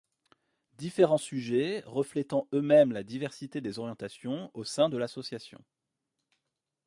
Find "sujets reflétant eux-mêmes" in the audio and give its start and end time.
1.19-2.91